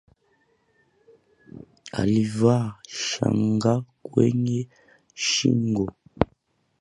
Alivaa 1.93 2.75
shanga 2.87 3.85
kwenye 4.03 4.67
shingo 5.13 5.93